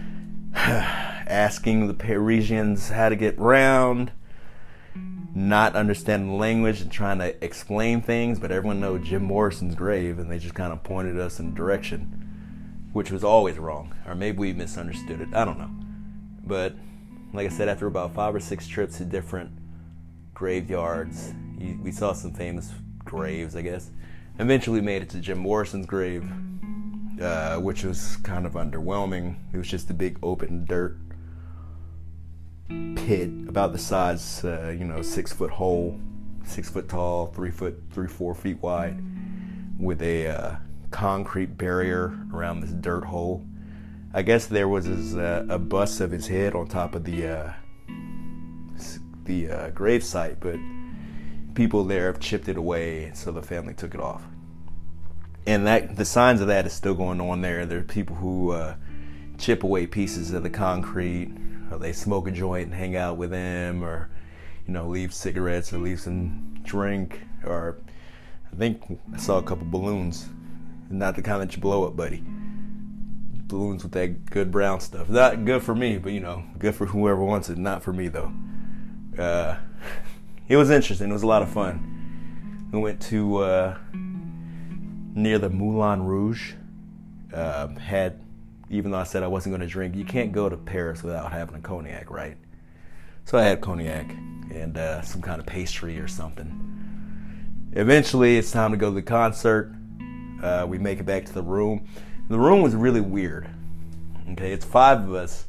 asking 0.53 1.87
the 1.87 1.95
Parisians 1.95 2.89
how 2.89 3.09
to 3.09 3.15
get 3.15 3.39
round, 3.39 4.11
not 5.37 5.75
understanding 5.75 6.39
language 6.39 6.81
and 6.81 6.91
trying 6.91 7.19
to 7.19 7.45
explain 7.45 8.01
things, 8.01 8.39
but 8.39 8.51
everyone 8.51 8.79
knows 8.79 9.07
Jim 9.07 9.23
Morrison's 9.23 9.75
grave, 9.75 10.17
and 10.17 10.31
they 10.31 10.39
just 10.39 10.55
kind 10.55 10.73
of 10.73 10.83
pointed 10.83 11.19
us 11.19 11.39
in 11.39 11.49
a 11.49 11.51
direction 11.51 12.23
which 12.91 13.11
was 13.11 13.23
always 13.23 13.59
wrong, 13.59 13.93
or 14.07 14.15
maybe 14.15 14.39
we 14.39 14.51
misunderstood 14.53 15.21
it. 15.21 15.27
I 15.33 15.45
don't 15.45 15.59
know. 15.59 15.69
But 16.43 16.75
like 17.33 17.45
I 17.45 17.49
said, 17.49 17.69
after 17.69 17.85
about 17.85 18.15
five 18.15 18.33
or 18.33 18.39
six 18.39 18.67
trips 18.67 18.97
to 18.97 19.05
different 19.05 19.51
graveyards, 20.33 21.33
we 21.83 21.91
saw 21.91 22.13
some 22.13 22.33
famous 22.33 22.71
graves, 23.05 23.55
I 23.55 23.61
guess. 23.61 23.91
Eventually 24.39 24.81
made 24.81 25.03
it 25.03 25.09
to 25.09 25.19
Jim 25.19 25.37
Morrison's 25.37 25.85
grave, 25.85 26.27
uh, 27.21 27.57
which 27.57 27.83
was 27.83 28.17
kind 28.23 28.47
of 28.47 28.53
underwhelming. 28.53 29.35
It 29.53 29.57
was 29.57 29.67
just 29.67 29.91
a 29.91 29.93
big 29.93 30.17
open 30.23 30.65
dirt 30.65 30.97
pit 32.95 33.29
about 33.47 33.71
the 33.71 33.77
size, 33.77 34.43
uh, 34.43 34.75
you 34.77 34.85
know, 34.85 35.01
six 35.01 35.31
foot 35.31 35.51
hole, 35.51 35.99
six 36.43 36.69
foot 36.69 36.89
tall, 36.89 37.27
three 37.27 37.51
foot, 37.51 37.81
three, 37.91 38.07
four 38.07 38.35
feet 38.35 38.61
wide, 38.61 39.01
with 39.79 40.01
a 40.01 40.27
uh, 40.27 40.55
concrete 40.91 41.57
barrier 41.57 42.17
around 42.33 42.61
this 42.61 42.71
dirt 42.71 43.05
hole. 43.05 43.45
I 44.13 44.21
guess 44.21 44.47
there 44.47 44.67
was 44.67 44.85
his, 44.85 45.15
uh, 45.15 45.45
a 45.49 45.59
bust 45.59 46.01
of 46.01 46.11
his 46.11 46.27
head 46.27 46.55
on 46.55 46.67
top 46.67 46.95
of 46.95 47.03
the 47.03 47.27
uh, 47.27 47.53
the 49.25 49.49
uh, 49.49 49.69
grave 49.71 50.03
site, 50.03 50.39
but 50.39 50.57
people 51.53 51.83
there 51.83 52.07
have 52.07 52.19
chipped 52.19 52.47
it 52.47 52.57
away, 52.57 53.11
so 53.13 53.31
the 53.31 53.41
family 53.41 53.73
took 53.73 53.93
it 53.93 53.99
off. 53.99 54.23
And 55.45 55.67
that 55.67 55.95
the 55.95 56.05
signs 56.05 56.41
of 56.41 56.47
that 56.47 56.65
is 56.65 56.73
still 56.73 56.93
going 56.93 57.21
on 57.21 57.41
there. 57.41 57.65
There 57.65 57.79
are 57.79 57.83
people 57.83 58.15
who 58.15 58.51
uh, 58.51 58.75
chip 59.37 59.63
away 59.63 59.85
pieces 59.87 60.33
of 60.33 60.43
the 60.43 60.49
concrete, 60.49 61.33
or 61.71 61.77
they 61.77 61.93
smoke 61.93 62.27
a 62.27 62.31
joint 62.31 62.65
and 62.65 62.73
hang 62.73 62.95
out 62.95 63.17
with 63.17 63.31
them, 63.31 63.83
or 63.83 64.09
you 64.65 64.73
know 64.73 64.87
leave 64.87 65.13
cigarettes 65.13 65.73
or 65.73 65.77
leave 65.77 65.99
some 65.99 66.59
drink, 66.63 67.21
or 67.45 67.77
I 68.51 68.55
think 68.55 68.99
I 69.13 69.17
saw 69.17 69.37
a 69.37 69.43
couple 69.43 69.67
balloons 69.67 70.29
not 70.89 71.15
the 71.15 71.21
kind 71.21 71.41
that 71.41 71.55
you 71.55 71.61
blow 71.61 71.85
up, 71.85 71.95
buddy. 71.95 72.23
Balloons 72.25 73.83
with 73.83 73.91
that 73.93 74.25
good 74.25 74.51
brown 74.51 74.79
stuff. 74.79 75.09
Not 75.09 75.45
good 75.45 75.63
for 75.63 75.75
me, 75.75 75.97
but 75.97 76.11
you 76.11 76.19
know, 76.19 76.43
good 76.57 76.75
for 76.75 76.85
whoever 76.85 77.23
wants 77.23 77.49
it. 77.49 77.57
Not 77.57 77.83
for 77.83 77.93
me 77.93 78.07
though. 78.07 78.31
Uh, 79.17 79.57
it 80.47 80.57
was 80.57 80.69
interesting. 80.69 81.09
It 81.09 81.13
was 81.13 81.23
a 81.23 81.27
lot 81.27 81.41
of 81.41 81.49
fun. 81.49 82.69
We 82.71 82.79
went 82.79 83.01
to 83.03 83.37
uh, 83.37 83.77
near 83.93 85.39
the 85.39 85.49
Moulin 85.49 86.03
Rouge. 86.03 86.53
Uh, 87.33 87.67
had 87.75 88.21
even 88.69 88.91
though 88.91 88.97
I 88.97 89.03
said 89.03 89.23
I 89.23 89.27
wasn't 89.27 89.55
going 89.55 89.67
to 89.67 89.71
drink, 89.71 89.95
you 89.95 90.05
can't 90.05 90.31
go 90.31 90.49
to 90.49 90.57
Paris 90.57 91.03
without 91.03 91.31
having 91.31 91.55
a 91.55 91.59
cognac, 91.59 92.09
right? 92.09 92.37
So 93.25 93.37
I 93.37 93.43
had 93.43 93.61
cognac 93.61 94.09
and 94.51 94.77
uh, 94.77 95.01
some 95.01 95.21
kind 95.21 95.39
of 95.39 95.45
pastry 95.45 95.99
or 95.99 96.07
something. 96.07 97.69
Eventually, 97.73 98.37
it's 98.37 98.51
time 98.51 98.71
to 98.71 98.77
go 98.77 98.89
to 98.89 98.95
the 98.95 99.01
concert. 99.01 99.73
Uh, 100.41 100.65
we 100.67 100.77
make 100.77 100.99
it 100.99 101.05
back 101.05 101.25
to 101.25 101.33
the 101.33 101.41
room. 101.41 101.87
The 102.29 102.39
room 102.39 102.61
was 102.61 102.75
really 102.75 103.01
weird. 103.01 103.49
Okay, 104.31 104.51
it's 104.51 104.65
five 104.65 105.07
of 105.07 105.13
us 105.13 105.45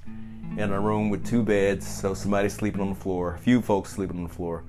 in 0.56 0.72
a 0.72 0.80
room 0.80 1.10
with 1.10 1.26
two 1.26 1.42
beds, 1.42 1.86
so 1.86 2.14
somebody's 2.14 2.52
sleeping 2.52 2.80
on 2.80 2.88
the 2.90 2.94
floor, 2.94 3.34
a 3.34 3.38
few 3.38 3.60
folks 3.60 3.90
sleeping 3.90 4.18
on 4.18 4.22
the 4.24 4.34
floor. 4.34 4.64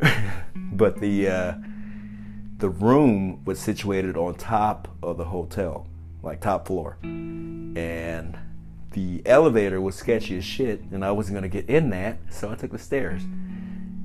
but 0.72 1.00
the 1.00 1.28
uh, 1.28 1.54
the 2.58 2.68
room 2.68 3.44
was 3.44 3.58
situated 3.58 4.16
on 4.16 4.34
top 4.34 4.88
of 5.02 5.16
the 5.16 5.24
hotel, 5.24 5.86
like 6.24 6.40
top 6.40 6.66
floor, 6.66 6.98
and 7.02 8.38
the 8.92 9.22
elevator 9.26 9.80
was 9.80 9.94
sketchy 9.94 10.38
as 10.38 10.44
shit, 10.44 10.82
and 10.92 11.04
I 11.04 11.10
wasn't 11.10 11.36
gonna 11.36 11.48
get 11.48 11.68
in 11.68 11.90
that, 11.90 12.18
so 12.30 12.50
I 12.50 12.54
took 12.54 12.72
the 12.72 12.78
stairs. 12.78 13.22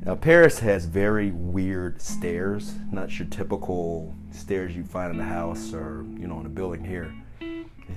Now, 0.05 0.15
Paris 0.15 0.59
has 0.59 0.85
very 0.85 1.31
weird 1.31 2.01
stairs, 2.01 2.73
not 2.91 3.19
your 3.19 3.27
typical 3.27 4.15
stairs 4.31 4.75
you 4.75 4.83
find 4.83 5.13
in 5.13 5.19
a 5.19 5.25
house 5.25 5.73
or, 5.73 6.05
you 6.17 6.25
know, 6.25 6.39
in 6.39 6.45
a 6.45 6.49
building 6.49 6.83
here. 6.85 7.13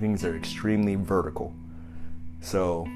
Things 0.01 0.25
are 0.25 0.37
extremely 0.37 0.97
vertical. 0.97 1.55
So, 2.41 2.89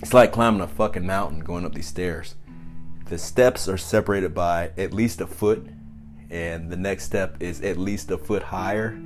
it's 0.00 0.14
like 0.14 0.32
climbing 0.32 0.62
a 0.62 0.66
fucking 0.66 1.06
mountain 1.06 1.40
going 1.40 1.64
up 1.64 1.74
these 1.74 1.86
stairs. 1.86 2.34
The 3.06 3.18
steps 3.18 3.68
are 3.68 3.76
separated 3.76 4.34
by 4.34 4.72
at 4.78 4.94
least 4.94 5.20
a 5.20 5.26
foot, 5.26 5.68
and 6.30 6.70
the 6.70 6.76
next 6.76 7.04
step 7.04 7.36
is 7.40 7.60
at 7.60 7.76
least 7.76 8.10
a 8.10 8.16
foot 8.16 8.42
higher, 8.42 8.98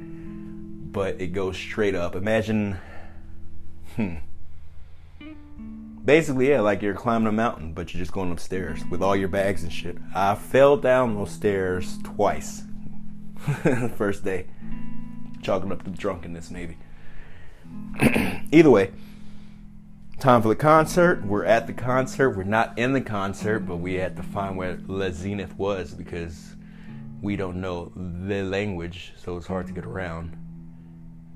but 0.92 1.21
it 1.21 1.28
goes 1.28 1.57
straight 1.57 1.95
up. 1.95 2.14
Imagine, 2.16 2.78
hmm 3.97 4.16
basically, 6.09 6.49
yeah, 6.49 6.62
like 6.62 6.80
you're 6.80 6.95
climbing 6.95 7.28
a 7.28 7.33
mountain, 7.33 7.75
but 7.75 7.92
you're 7.92 7.99
just 7.99 8.12
going 8.12 8.33
upstairs 8.33 8.83
with 8.90 9.02
all 9.02 9.14
your 9.14 9.28
bags 9.28 9.62
and 9.62 9.71
shit. 9.71 9.99
I 10.14 10.37
fell 10.37 10.78
down 10.78 11.14
those 11.14 11.30
stairs 11.30 11.99
twice. 12.02 12.62
the 13.62 13.92
first 13.97 14.25
day, 14.25 14.47
chalking 15.42 15.71
up 15.71 15.85
to 15.85 15.90
drunkenness, 15.90 16.50
maybe. 16.50 16.78
Either 18.50 18.71
way, 18.71 18.90
time 20.18 20.40
for 20.40 20.49
the 20.49 20.57
concert. 20.57 21.26
We're 21.26 21.45
at 21.45 21.66
the 21.66 21.75
concert. 21.75 22.30
We're 22.30 22.45
not 22.45 22.78
in 22.78 22.95
the 22.95 23.02
concert, 23.02 23.61
but 23.61 23.76
we 23.76 23.97
had 23.97 24.16
to 24.16 24.23
find 24.23 24.57
where 24.57 24.78
Le 24.87 25.12
Zenith 25.12 25.59
was 25.59 25.92
because 25.92 26.57
we 27.21 27.37
don't 27.37 27.61
know 27.61 27.92
the 27.95 28.45
language, 28.45 29.12
so 29.23 29.37
it's 29.37 29.47
hard 29.47 29.66
to 29.66 29.75
get 29.75 29.85
around. 29.85 30.38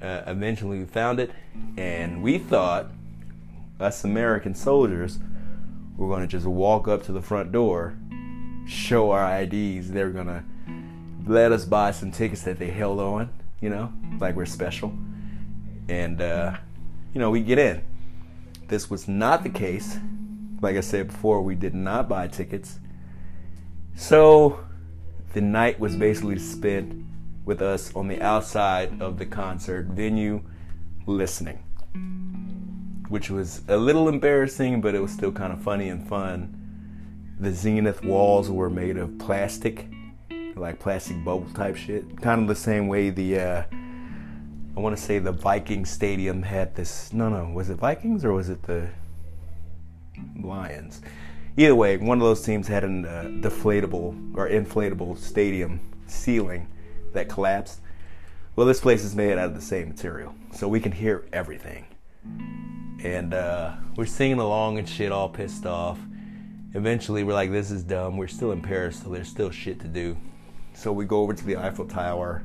Uh, 0.03 0.23
eventually, 0.27 0.81
we 0.81 0.85
found 0.85 1.21
it, 1.21 1.31
and 1.77 2.23
we 2.23 2.37
thought 2.37 2.91
us 3.79 4.03
American 4.03 4.55
soldiers 4.55 5.21
were 5.97 6.09
going 6.09 6.23
to 6.23 6.27
just 6.27 6.45
walk 6.45 6.89
up 6.89 7.05
to 7.05 7.13
the 7.13 7.23
front 7.23 7.53
door, 7.53 7.97
show 8.67 9.13
our 9.13 9.41
IDs. 9.43 9.91
They 9.93 10.03
were 10.03 10.11
going 10.11 10.27
to 10.27 10.43
let 11.27 11.53
us 11.53 11.65
buy 11.65 11.93
some 11.93 12.11
tickets 12.11 12.43
that 12.43 12.59
they 12.59 12.71
held 12.71 12.99
on, 12.99 13.31
you 13.61 13.71
know, 13.71 13.93
like 14.19 14.35
we're 14.35 14.47
special. 14.47 14.93
And, 15.89 16.21
uh, 16.21 16.57
you 17.15 17.21
know, 17.21 17.31
we 17.31 17.43
get 17.43 17.59
in. 17.59 17.83
This 18.69 18.91
was 18.91 19.07
not 19.07 19.45
the 19.45 19.51
case. 19.51 19.99
Like 20.61 20.77
I 20.77 20.81
said 20.81 21.09
before, 21.09 21.43
we 21.43 21.55
did 21.55 21.75
not 21.75 22.09
buy 22.09 22.27
tickets. 22.27 22.81
So 23.95 24.65
the 25.33 25.41
night 25.41 25.79
was 25.79 25.95
basically 25.95 26.39
spent 26.39 27.05
with 27.45 27.63
us 27.63 27.95
on 27.95 28.09
the 28.09 28.21
outside 28.21 29.01
of 29.01 29.19
the 29.19 29.27
concert 29.27 29.87
venue 29.87 30.43
listening 31.07 31.63
which 33.13 33.29
was 33.29 33.61
a 33.69 33.77
little 33.77 34.09
embarrassing, 34.09 34.81
but 34.81 34.95
it 34.95 34.99
was 34.99 35.13
still 35.13 35.31
kind 35.31 35.53
of 35.53 35.61
funny 35.61 35.91
and 35.91 36.09
fun. 36.09 36.57
The 37.39 37.53
Zenith 37.53 38.03
walls 38.03 38.51
were 38.51 38.71
made 38.71 38.97
of 38.97 39.19
plastic, 39.19 39.87
like 40.57 40.79
plastic 40.79 41.23
bubble 41.23 41.47
type 41.53 41.77
shit. 41.77 42.23
Kind 42.23 42.41
of 42.41 42.49
the 42.49 42.55
same 42.55 42.89
way 42.89 43.11
the, 43.11 43.39
uh, 43.39 43.63
I 44.75 44.81
want 44.81 44.97
to 44.97 45.03
say 45.03 45.19
the 45.19 45.31
Viking 45.31 45.85
Stadium 45.85 46.43
had 46.43 46.75
this. 46.75 47.13
No, 47.13 47.29
no, 47.29 47.53
was 47.53 47.69
it 47.69 47.75
Vikings 47.75 48.25
or 48.25 48.33
was 48.33 48.49
it 48.49 48.63
the 48.63 48.89
Lions? 50.41 51.03
Either 51.59 51.75
way, 51.75 51.99
one 51.99 52.17
of 52.17 52.25
those 52.25 52.41
teams 52.41 52.67
had 52.67 52.83
a 52.83 52.87
uh, 52.87 53.25
deflatable 53.25 54.39
or 54.39 54.49
inflatable 54.49 55.19
stadium 55.19 55.81
ceiling 56.07 56.67
that 57.15 57.29
collapsed. 57.29 57.81
Well, 58.57 58.67
this 58.67 58.81
place 58.81 59.05
is 59.05 59.15
made 59.15 59.33
out 59.33 59.47
of 59.47 59.55
the 59.55 59.63
same 59.63 59.89
material, 59.89 60.35
so 60.53 60.69
we 60.69 60.81
can 60.81 60.93
hear 60.93 61.27
everything 61.33 61.87
and 63.05 63.35
uh, 63.35 63.73
we're 63.97 64.07
singing 64.07 64.39
along 64.39 64.79
and 64.79 64.89
shit, 64.89 65.13
all 65.13 65.29
pissed 65.29 65.67
off. 65.67 65.99
eventually 66.75 67.25
we're 67.25 67.35
like, 67.35 67.51
this 67.51 67.71
is 67.71 67.83
dumb. 67.83 68.17
We're 68.17 68.29
still 68.29 68.53
in 68.53 68.63
Paris, 68.63 69.03
so 69.03 69.11
there's 69.11 69.29
still 69.29 69.51
shit 69.51 69.81
to 69.81 69.89
do. 69.89 70.17
So 70.75 70.93
we 70.93 71.05
go 71.05 71.21
over 71.21 71.35
to 71.35 71.45
the 71.45 71.57
Eiffel 71.57 71.87
Tower, 71.87 72.43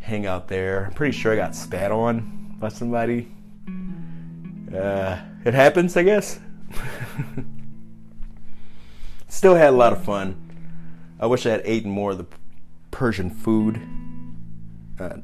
hang 0.00 0.26
out 0.26 0.48
there. 0.48 0.86
I'm 0.86 0.94
pretty 0.94 1.16
sure 1.16 1.32
I 1.32 1.36
got 1.36 1.54
spat 1.54 1.90
on 1.90 2.56
by 2.58 2.68
somebody. 2.68 3.28
Uh, 4.72 5.18
it 5.44 5.54
happens, 5.54 5.96
I 5.96 6.04
guess. 6.04 6.38
still 9.28 9.54
had 9.54 9.70
a 9.70 9.76
lot 9.76 9.92
of 9.92 10.04
fun. 10.04 10.44
I 11.20 11.26
wish 11.26 11.46
I 11.46 11.50
had 11.50 11.66
eaten 11.66 11.90
more 11.90 12.12
of 12.12 12.18
the 12.18 12.26
Persian 12.90 13.30
food. 13.30 13.80
Uh, 14.98 15.18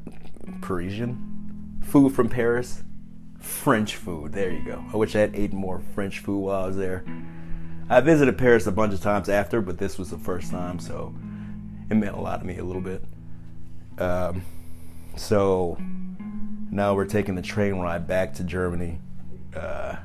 Parisian 0.61 1.79
food 1.83 2.13
from 2.13 2.29
Paris. 2.29 2.83
French 3.39 3.95
food. 3.95 4.31
There 4.33 4.51
you 4.51 4.65
go. 4.65 4.83
I 4.93 4.97
wish 4.97 5.15
I 5.15 5.19
had 5.19 5.35
eaten 5.37 5.57
more 5.57 5.81
French 5.93 6.19
food 6.19 6.39
while 6.39 6.63
I 6.63 6.67
was 6.67 6.77
there. 6.77 7.03
I 7.89 8.01
visited 8.01 8.37
Paris 8.37 8.65
a 8.65 8.71
bunch 8.71 8.93
of 8.93 9.01
times 9.01 9.29
after, 9.29 9.61
but 9.61 9.77
this 9.77 9.99
was 9.99 10.09
the 10.09 10.17
first 10.17 10.49
time, 10.49 10.79
so 10.79 11.13
it 11.89 11.93
meant 11.93 12.15
a 12.15 12.19
lot 12.19 12.39
to 12.39 12.45
me 12.45 12.57
a 12.57 12.63
little 12.63 12.81
bit. 12.81 13.03
Um, 13.99 14.41
so 15.15 15.77
now 16.71 16.95
we're 16.95 17.05
taking 17.05 17.35
the 17.35 17.43
train 17.43 17.75
ride 17.75 18.07
back 18.07 18.33
to 18.35 18.43
Germany. 18.43 18.99
Uh, 19.55 19.97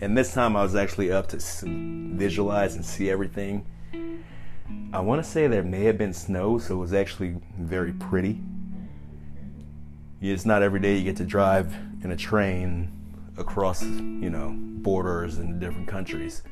and 0.00 0.16
this 0.16 0.34
time 0.34 0.54
I 0.54 0.62
was 0.62 0.74
actually 0.74 1.10
up 1.10 1.28
to 1.28 1.38
visualize 1.38 2.74
and 2.74 2.84
see 2.84 3.08
everything. 3.08 3.64
I 4.94 5.00
want 5.00 5.22
to 5.22 5.28
say 5.28 5.46
there 5.46 5.62
may 5.62 5.84
have 5.84 5.98
been 5.98 6.14
snow, 6.14 6.58
so 6.58 6.76
it 6.76 6.78
was 6.78 6.94
actually 6.94 7.36
very 7.58 7.92
pretty. 7.92 8.40
It's 10.20 10.46
not 10.46 10.62
every 10.62 10.80
day 10.80 10.96
you 10.96 11.04
get 11.04 11.16
to 11.16 11.24
drive 11.24 11.74
in 12.02 12.10
a 12.10 12.16
train 12.16 12.90
across, 13.36 13.82
you 13.82 14.30
know, 14.30 14.54
borders 14.56 15.38
in 15.38 15.58
different 15.58 15.88
countries 15.88 16.42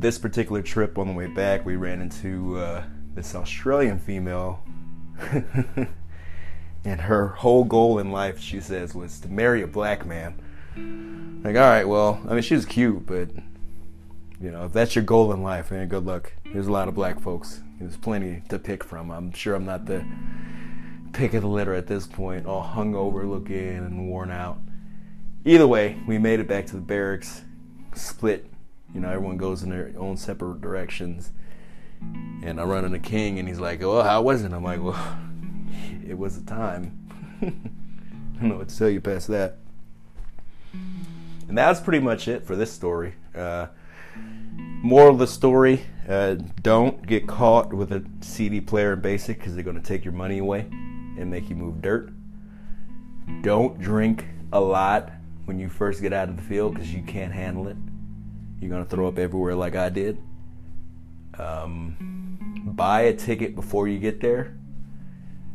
this 0.00 0.18
particular 0.18 0.62
trip 0.62 0.96
on 0.96 1.06
the 1.06 1.12
way 1.12 1.26
back, 1.26 1.66
we 1.66 1.76
ran 1.76 2.00
into 2.00 2.56
uh, 2.56 2.82
this 3.14 3.34
Australian 3.34 3.98
female. 3.98 4.64
and 6.84 7.00
her 7.02 7.28
whole 7.28 7.64
goal 7.64 7.98
in 7.98 8.10
life, 8.10 8.40
she 8.40 8.60
says, 8.60 8.94
was 8.94 9.20
to 9.20 9.28
marry 9.28 9.60
a 9.60 9.66
black 9.66 10.06
man. 10.06 10.34
Like, 11.44 11.54
all 11.56 11.68
right, 11.68 11.86
well, 11.86 12.18
I 12.26 12.32
mean, 12.32 12.42
she's 12.42 12.64
cute, 12.64 13.04
but 13.04 13.28
you 14.40 14.50
know, 14.50 14.64
if 14.64 14.72
that's 14.72 14.94
your 14.94 15.04
goal 15.04 15.32
in 15.32 15.42
life, 15.42 15.70
man, 15.70 15.88
good 15.88 16.06
luck. 16.06 16.32
There's 16.52 16.66
a 16.66 16.72
lot 16.72 16.88
of 16.88 16.94
black 16.94 17.20
folks. 17.20 17.60
There's 17.78 17.96
plenty 17.96 18.42
to 18.48 18.58
pick 18.58 18.82
from. 18.82 19.10
I'm 19.10 19.32
sure 19.32 19.54
I'm 19.54 19.66
not 19.66 19.86
the 19.86 20.04
pick 21.12 21.34
of 21.34 21.42
the 21.42 21.48
litter 21.48 21.74
at 21.74 21.86
this 21.86 22.06
point, 22.06 22.46
all 22.46 22.64
hungover 22.64 23.28
looking 23.28 23.76
and 23.76 24.08
worn 24.08 24.30
out. 24.30 24.58
Either 25.44 25.66
way, 25.66 25.98
we 26.06 26.18
made 26.18 26.40
it 26.40 26.48
back 26.48 26.66
to 26.66 26.74
the 26.74 26.82
barracks, 26.82 27.42
split 27.94 28.50
you 28.94 29.00
know, 29.00 29.08
everyone 29.08 29.36
goes 29.36 29.62
in 29.62 29.70
their 29.70 29.92
own 29.96 30.16
separate 30.16 30.60
directions. 30.60 31.32
And 32.42 32.60
I 32.60 32.64
run 32.64 32.84
into 32.84 32.98
King, 32.98 33.38
and 33.38 33.46
he's 33.46 33.60
like, 33.60 33.82
"Oh, 33.82 34.02
how 34.02 34.22
was 34.22 34.42
it?" 34.42 34.52
I'm 34.52 34.64
like, 34.64 34.82
"Well, 34.82 35.18
it 36.06 36.16
was 36.16 36.38
a 36.38 36.44
time." 36.44 37.08
I 37.42 38.40
don't 38.40 38.48
know 38.48 38.56
what 38.56 38.70
to 38.70 38.78
tell 38.78 38.88
you 38.88 39.00
past 39.00 39.28
that. 39.28 39.58
And 40.72 41.58
that's 41.58 41.80
pretty 41.80 41.98
much 41.98 42.26
it 42.26 42.46
for 42.46 42.56
this 42.56 42.72
story. 42.72 43.14
Uh, 43.34 43.66
moral 44.82 45.12
of 45.12 45.18
the 45.18 45.26
story: 45.26 45.84
uh, 46.08 46.34
Don't 46.62 47.06
get 47.06 47.26
caught 47.26 47.72
with 47.72 47.92
a 47.92 48.04
CD 48.20 48.60
player 48.60 48.94
in 48.94 49.00
Basic 49.00 49.38
because 49.38 49.54
they're 49.54 49.64
going 49.64 49.80
to 49.80 49.86
take 49.86 50.04
your 50.04 50.14
money 50.14 50.38
away 50.38 50.66
and 50.70 51.30
make 51.30 51.48
you 51.48 51.56
move 51.56 51.82
dirt. 51.82 52.10
Don't 53.42 53.78
drink 53.80 54.26
a 54.52 54.60
lot 54.60 55.10
when 55.44 55.58
you 55.58 55.68
first 55.68 56.00
get 56.02 56.12
out 56.12 56.28
of 56.28 56.36
the 56.36 56.42
field 56.42 56.74
because 56.74 56.92
you 56.92 57.02
can't 57.02 57.32
handle 57.32 57.68
it. 57.68 57.76
You're 58.60 58.70
gonna 58.70 58.84
throw 58.84 59.08
up 59.08 59.18
everywhere 59.18 59.54
like 59.54 59.74
I 59.74 59.88
did. 59.88 60.18
Um, 61.38 62.66
buy 62.76 63.02
a 63.02 63.14
ticket 63.14 63.54
before 63.54 63.88
you 63.88 63.98
get 63.98 64.20
there, 64.20 64.56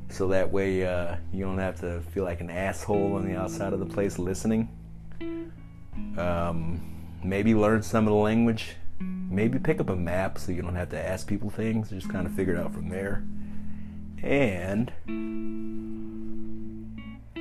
so 0.10 0.28
that 0.30 0.52
way 0.52 0.86
uh, 0.86 1.18
you 1.32 1.46
don't 1.46 1.60
have 1.60 1.80
to 1.82 2.02
feel 2.14 2.24
like 2.24 2.42
an 2.42 2.50
asshole 2.50 3.16
on 3.16 3.26
the 3.26 3.38
outside 3.38 3.74
of 3.74 3.80
the 3.80 3.86
place 3.86 4.18
listening. 4.18 4.70
Um, 6.18 6.82
maybe 7.24 7.54
learn 7.54 7.84
some 7.84 8.08
of 8.08 8.12
the 8.12 8.20
language. 8.20 8.76
Maybe 9.00 9.60
pick 9.60 9.80
up 9.80 9.90
a 9.90 9.96
map 9.96 10.38
so 10.38 10.52
you 10.52 10.62
don't 10.62 10.76
have 10.76 10.90
to 10.90 11.00
ask 11.00 11.28
people 11.28 11.50
things. 11.50 11.90
Just 11.90 12.10
kind 12.10 12.26
of 12.26 12.34
figure 12.34 12.54
it 12.54 12.60
out 12.60 12.74
from 12.74 12.90
there. 12.90 13.24
And 14.24 14.92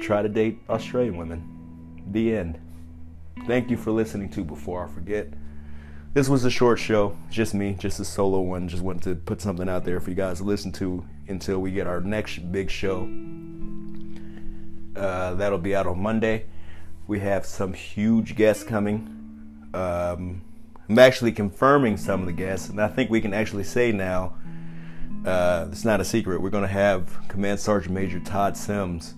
try 0.01 0.23
to 0.23 0.29
date 0.29 0.59
Australian 0.69 1.17
women. 1.17 2.03
The 2.11 2.37
end. 2.37 2.59
Thank 3.47 3.71
you 3.71 3.77
for 3.77 3.91
listening 3.91 4.31
to 4.31 4.45
Before 4.45 4.85
I 4.85 4.89
Forget 4.89 5.29
this 6.15 6.29
was 6.29 6.45
a 6.45 6.51
short 6.51 6.79
show, 6.79 7.17
just 7.29 7.55
me, 7.55 7.75
just 7.77 7.99
a 7.99 8.05
solo 8.05 8.41
one. 8.41 8.69
Just 8.69 8.85
wanted 8.85 9.03
to 9.03 9.17
put 9.17 9.41
something 9.41 9.69
out 9.69 9.85
there 9.85 9.99
for 9.99 10.11
you 10.11 10.17
guys 10.17 10.39
to 10.39 10.45
listen 10.45 10.71
to 10.73 11.05
until 11.27 11.59
we 11.59 11.73
get 11.73 11.89
our 11.89 12.01
next 12.01 12.53
big 12.53 12.71
show. 12.71 13.09
Uh, 14.95 15.35
that'll 15.35 15.59
be 15.59 15.75
out 15.75 15.89
on 15.89 15.99
Monday. 15.99 16.47
We 17.09 17.19
have 17.19 17.45
some 17.45 17.73
huge 17.73 18.37
guests 18.37 18.63
coming. 18.63 19.69
Um, 19.75 20.43
I'm 20.89 20.99
actually 20.99 21.33
confirming 21.33 21.97
some 21.97 22.21
of 22.21 22.27
the 22.27 22.33
guests, 22.33 22.69
and 22.69 22.81
I 22.81 22.89
think 22.89 23.11
we 23.11 23.21
can 23.21 23.33
actually 23.33 23.65
say 23.65 23.93
now 23.93 24.35
uh, 25.25 25.67
it's 25.71 25.85
not 25.85 26.01
a 26.01 26.05
secret. 26.05 26.43
We're 26.43 26.51
going 26.51 26.63
to 26.63 26.69
have 26.69 27.29
Command 27.29 27.59
Sergeant 27.59 27.95
Major 27.95 28.21
Todd 28.21 28.57
Sims 28.57 29.15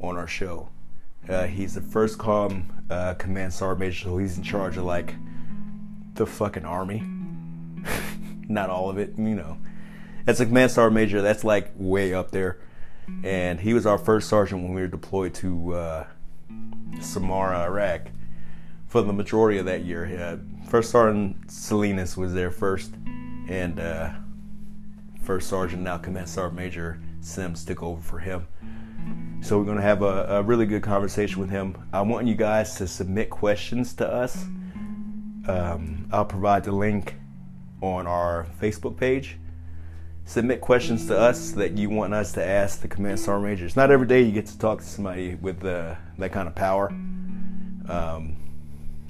on 0.00 0.16
our 0.16 0.26
show. 0.26 0.68
Uh, 1.28 1.46
he's 1.46 1.74
the 1.74 1.80
first 1.80 2.18
com 2.18 2.84
uh, 2.90 3.14
Command 3.14 3.52
Sergeant 3.54 3.80
Major, 3.80 4.04
so 4.04 4.18
he's 4.18 4.36
in 4.36 4.42
charge 4.42 4.76
of 4.76 4.84
like 4.84 5.14
the 6.14 6.26
fucking 6.26 6.64
army. 6.64 7.02
Not 8.48 8.68
all 8.68 8.90
of 8.90 8.98
it, 8.98 9.14
you 9.16 9.34
know. 9.34 9.58
As 10.26 10.40
a 10.40 10.46
command 10.46 10.70
sergeant 10.70 10.94
major, 10.94 11.22
that's 11.22 11.42
like 11.42 11.72
way 11.76 12.12
up 12.12 12.32
there. 12.32 12.58
And 13.24 13.60
he 13.60 13.72
was 13.72 13.86
our 13.86 13.96
first 13.96 14.28
sergeant 14.28 14.62
when 14.62 14.74
we 14.74 14.82
were 14.82 14.88
deployed 14.88 15.32
to 15.34 15.74
uh, 15.74 16.06
Samarra, 16.96 17.60
Iraq, 17.64 18.08
for 18.88 19.02
the 19.02 19.12
majority 19.12 19.58
of 19.58 19.66
that 19.66 19.84
year. 19.84 20.06
Yeah, 20.06 20.36
first 20.68 20.90
Sergeant 20.90 21.50
Salinas 21.50 22.16
was 22.16 22.34
there 22.34 22.50
first, 22.50 22.92
and 23.48 23.78
uh, 23.78 24.10
First 25.22 25.48
Sergeant, 25.48 25.82
now 25.82 25.98
Command 25.98 26.28
Sergeant 26.28 26.56
Major 26.56 27.00
Sims, 27.20 27.64
took 27.64 27.82
over 27.82 28.02
for 28.02 28.18
him. 28.18 28.48
So 29.40 29.58
we're 29.58 29.64
going 29.64 29.76
to 29.76 29.82
have 29.82 30.02
a, 30.02 30.26
a 30.28 30.42
really 30.42 30.66
good 30.66 30.82
conversation 30.82 31.40
with 31.40 31.50
him. 31.50 31.76
I 31.92 32.00
want 32.00 32.26
you 32.26 32.34
guys 32.34 32.74
to 32.76 32.88
submit 32.88 33.30
questions 33.30 33.94
to 33.94 34.08
us 34.10 34.46
um, 35.48 36.06
I'll 36.12 36.26
provide 36.26 36.64
the 36.64 36.72
link 36.72 37.16
on 37.80 38.06
our 38.06 38.46
Facebook 38.60 38.96
page. 38.96 39.38
Submit 40.24 40.60
questions 40.60 41.06
to 41.06 41.18
us 41.18 41.52
that 41.52 41.78
you 41.78 41.88
want 41.88 42.12
us 42.12 42.32
to 42.32 42.46
ask 42.46 42.82
the 42.82 42.88
command 42.88 43.18
sergeant 43.18 43.44
majors. 43.44 43.76
Not 43.76 43.90
every 43.90 44.06
day 44.06 44.20
you 44.20 44.30
get 44.30 44.46
to 44.46 44.58
talk 44.58 44.80
to 44.80 44.84
somebody 44.84 45.36
with 45.36 45.64
uh, 45.64 45.94
that 46.18 46.32
kind 46.32 46.46
of 46.46 46.54
power. 46.54 46.90
Um, 47.88 48.36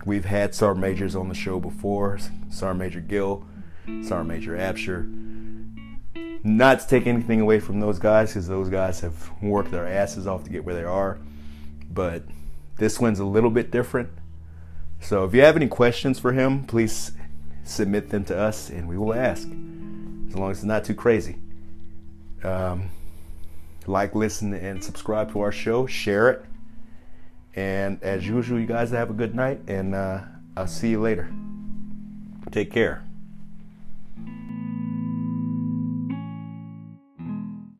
we've 0.04 0.24
had 0.24 0.54
sergeant 0.54 0.80
majors 0.80 1.16
on 1.16 1.28
the 1.28 1.34
show 1.34 1.60
before, 1.60 2.18
Sergeant 2.50 2.78
Major 2.78 3.00
Gill, 3.00 3.44
Sergeant 3.86 4.28
Major 4.28 4.56
Absher. 4.56 5.14
Not 6.44 6.80
to 6.80 6.86
take 6.86 7.06
anything 7.06 7.40
away 7.40 7.58
from 7.60 7.80
those 7.80 7.98
guys, 7.98 8.30
because 8.30 8.48
those 8.48 8.68
guys 8.68 9.00
have 9.00 9.30
worked 9.42 9.70
their 9.70 9.86
asses 9.86 10.26
off 10.26 10.44
to 10.44 10.50
get 10.50 10.64
where 10.64 10.74
they 10.74 10.84
are. 10.84 11.18
But 11.90 12.22
this 12.76 13.00
one's 13.00 13.18
a 13.18 13.24
little 13.24 13.50
bit 13.50 13.70
different. 13.70 14.10
So 15.00 15.24
if 15.24 15.34
you 15.34 15.42
have 15.42 15.56
any 15.56 15.68
questions 15.68 16.18
for 16.18 16.32
him, 16.32 16.64
please 16.64 17.12
submit 17.64 18.10
them 18.10 18.24
to 18.24 18.38
us 18.38 18.70
and 18.70 18.88
we 18.88 18.96
will 18.96 19.14
ask, 19.14 19.46
as 19.46 20.34
long 20.34 20.50
as 20.50 20.58
it's 20.58 20.64
not 20.64 20.84
too 20.84 20.94
crazy. 20.94 21.36
Um, 22.42 22.90
like, 23.86 24.14
listen, 24.14 24.52
and 24.54 24.82
subscribe 24.82 25.32
to 25.32 25.40
our 25.40 25.52
show, 25.52 25.86
share 25.86 26.30
it. 26.30 26.44
And 27.58 28.00
as 28.04 28.24
usual, 28.24 28.60
you 28.60 28.66
guys 28.66 28.92
have 28.92 29.10
a 29.10 29.12
good 29.12 29.34
night, 29.34 29.58
and 29.66 29.92
uh, 29.92 30.20
I'll 30.56 30.68
see 30.68 30.90
you 30.90 31.00
later. 31.00 31.28
Take 32.52 32.70
care. 32.70 33.07